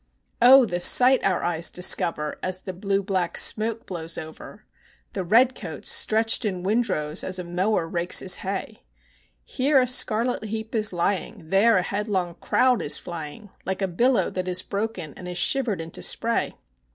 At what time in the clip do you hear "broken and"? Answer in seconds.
14.63-15.27